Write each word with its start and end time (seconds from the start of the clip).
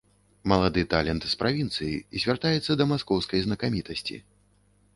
Малады 0.51 0.83
талент 0.93 1.27
з 1.33 1.37
правінцыі 1.41 2.01
звяртаецца 2.23 2.71
да 2.81 2.89
маскоўскай 2.95 3.39
знакамітасці. 3.51 4.15